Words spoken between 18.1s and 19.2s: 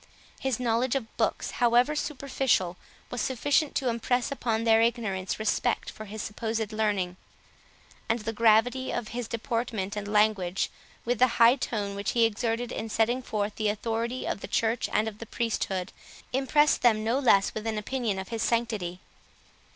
of his sanctity.